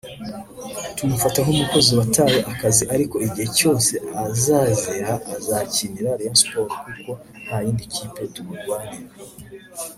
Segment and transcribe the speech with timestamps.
[0.95, 3.93] tumufata nk’umukozi wataye akazi ariko igihe cyose
[4.25, 7.11] azazira azakinira Rayon Sports kuko
[7.43, 9.07] nta yindi kipe tumurwanira